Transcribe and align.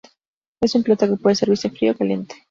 Es 0.61 0.73
un 0.73 0.81
plato 0.81 1.07
que 1.07 1.15
puede 1.21 1.35
servirse 1.35 1.69
frío 1.69 1.91
o 1.91 1.95
caliente. 1.95 2.33